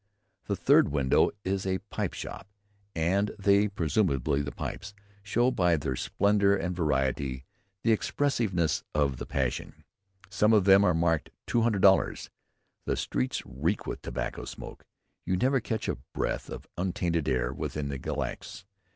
[0.47, 2.47] Every third window is a pipe shop,
[2.95, 7.45] and they [presumably the pipes] show, by their splendour and variety,
[7.83, 9.83] the expensiveness of the passion.
[10.27, 12.31] Some of them are marked '200 dollars.'
[12.85, 14.87] The streets reek with tobacco smoke.
[15.23, 18.65] You never catch a breath of untainted air within the Glacis.